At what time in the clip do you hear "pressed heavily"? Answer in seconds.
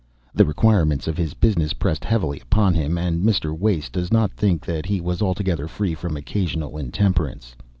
1.73-2.39